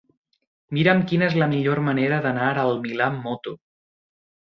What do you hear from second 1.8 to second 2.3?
manera